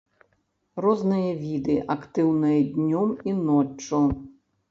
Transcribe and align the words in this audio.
Розныя 0.83 1.33
віды 1.41 1.75
актыўныя 1.97 2.63
днём 2.77 3.09
і 3.33 3.35
ноччу. 3.49 4.01